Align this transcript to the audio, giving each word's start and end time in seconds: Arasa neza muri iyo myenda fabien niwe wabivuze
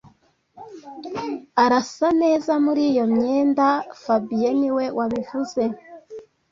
Arasa 1.63 2.07
neza 2.21 2.51
muri 2.65 2.81
iyo 2.91 3.05
myenda 3.15 3.67
fabien 4.01 4.55
niwe 4.59 4.85
wabivuze 4.97 5.63